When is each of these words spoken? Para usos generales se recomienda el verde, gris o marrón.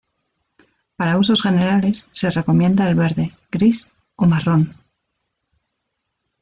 Para 0.95 1.19
usos 1.19 1.43
generales 1.43 2.07
se 2.11 2.31
recomienda 2.31 2.89
el 2.89 2.95
verde, 2.95 3.33
gris 3.51 3.87
o 4.15 4.25
marrón. 4.25 4.73